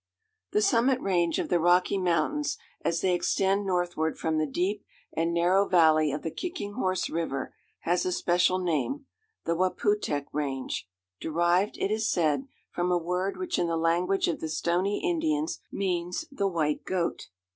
[0.53, 5.31] _The Summit Range of the Rocky Mountains as they extend northward from the deep and
[5.31, 12.09] narrow valley of the Kicking Horse River has a special name—the Waputehk Range,—derived, it is
[12.09, 16.83] said, from a word which in the language of the Stoney Indians means the White
[16.83, 17.27] Goat.